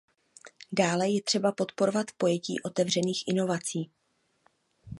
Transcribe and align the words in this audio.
Dále 0.71 1.09
je 1.09 1.21
třeba 1.21 1.51
podporovat 1.51 2.05
pojetí 2.17 2.61
otevřených 2.63 3.23
inovací. 3.27 3.91